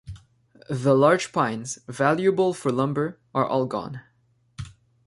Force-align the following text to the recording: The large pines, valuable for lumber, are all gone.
The 0.67 0.95
large 0.95 1.31
pines, 1.31 1.77
valuable 1.87 2.55
for 2.55 2.71
lumber, 2.71 3.19
are 3.35 3.45
all 3.45 3.67
gone. 3.67 4.01